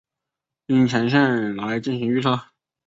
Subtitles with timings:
[0.65, 2.43] 樱前线来进行预测。